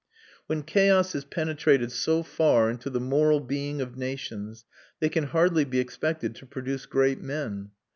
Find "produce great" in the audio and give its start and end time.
6.47-7.21